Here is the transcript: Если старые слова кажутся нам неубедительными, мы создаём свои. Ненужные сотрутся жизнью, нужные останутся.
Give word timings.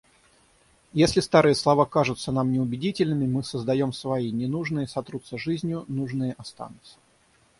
Если 0.93 1.19
старые 1.19 1.53
слова 1.53 1.85
кажутся 1.85 2.31
нам 2.31 2.51
неубедительными, 2.51 3.27
мы 3.27 3.43
создаём 3.43 3.93
свои. 3.93 4.31
Ненужные 4.31 4.87
сотрутся 4.87 5.37
жизнью, 5.37 5.85
нужные 5.87 6.33
останутся. 6.39 6.95